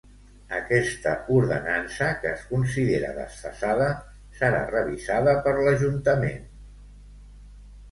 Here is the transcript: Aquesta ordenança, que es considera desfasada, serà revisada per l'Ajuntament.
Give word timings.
Aquesta 0.59 1.11
ordenança, 1.39 2.07
que 2.23 2.31
es 2.37 2.47
considera 2.53 3.13
desfasada, 3.19 3.91
serà 4.41 4.65
revisada 4.73 5.39
per 5.49 5.57
l'Ajuntament. 5.63 6.53